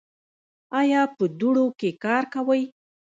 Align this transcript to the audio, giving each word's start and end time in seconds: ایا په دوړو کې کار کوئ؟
ایا 0.79 1.01
په 1.15 1.25
دوړو 1.39 1.65
کې 1.79 1.89
کار 2.03 2.23
کوئ؟ 2.33 2.63